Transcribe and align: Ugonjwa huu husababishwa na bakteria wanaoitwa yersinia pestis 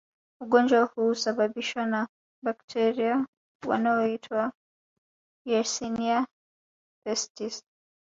Ugonjwa 0.41 0.81
huu 0.83 1.07
husababishwa 1.07 1.85
na 1.85 2.07
bakteria 2.45 3.27
wanaoitwa 3.67 4.51
yersinia 5.45 6.27
pestis 7.05 7.63